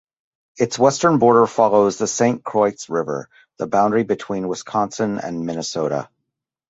Its 0.57 0.79
western 0.79 1.19
border 1.19 1.45
follows 1.45 1.99
the 1.99 2.07
Saint 2.07 2.43
Croix 2.43 2.73
River, 2.89 3.29
the 3.59 3.67
boundary 3.67 4.03
between 4.03 4.47
Wisconsin 4.47 5.19
and 5.19 5.45
Minnesota. 5.45 6.09